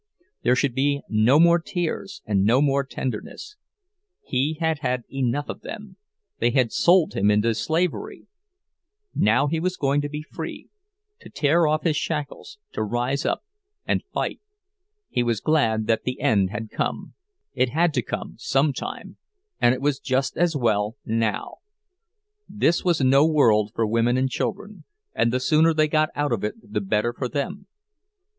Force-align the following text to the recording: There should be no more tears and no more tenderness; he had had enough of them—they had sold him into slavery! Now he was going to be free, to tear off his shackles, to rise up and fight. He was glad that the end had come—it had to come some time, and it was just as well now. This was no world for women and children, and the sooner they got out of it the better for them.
There 0.41 0.55
should 0.55 0.73
be 0.73 1.03
no 1.09 1.39
more 1.39 1.59
tears 1.59 2.23
and 2.25 2.43
no 2.43 2.59
more 2.59 2.83
tenderness; 2.83 3.55
he 4.25 4.57
had 4.59 4.79
had 4.79 5.03
enough 5.13 5.47
of 5.47 5.61
them—they 5.61 6.49
had 6.49 6.71
sold 6.71 7.13
him 7.13 7.29
into 7.29 7.53
slavery! 7.53 8.25
Now 9.13 9.45
he 9.45 9.59
was 9.59 9.77
going 9.77 10.01
to 10.01 10.09
be 10.09 10.23
free, 10.23 10.69
to 11.19 11.29
tear 11.29 11.67
off 11.67 11.83
his 11.83 11.97
shackles, 11.97 12.57
to 12.71 12.81
rise 12.81 13.27
up 13.27 13.43
and 13.85 14.03
fight. 14.11 14.41
He 15.07 15.21
was 15.21 15.39
glad 15.39 15.85
that 15.85 16.01
the 16.03 16.19
end 16.19 16.49
had 16.49 16.71
come—it 16.71 17.69
had 17.69 17.93
to 17.93 18.01
come 18.01 18.37
some 18.39 18.73
time, 18.73 19.17
and 19.59 19.75
it 19.75 19.81
was 19.81 19.99
just 19.99 20.35
as 20.35 20.55
well 20.55 20.95
now. 21.05 21.57
This 22.49 22.83
was 22.83 23.01
no 23.01 23.23
world 23.23 23.71
for 23.75 23.85
women 23.85 24.17
and 24.17 24.31
children, 24.31 24.83
and 25.13 25.31
the 25.31 25.39
sooner 25.39 25.75
they 25.75 25.87
got 25.87 26.09
out 26.15 26.31
of 26.31 26.43
it 26.43 26.55
the 26.73 26.81
better 26.81 27.13
for 27.13 27.29
them. 27.29 27.67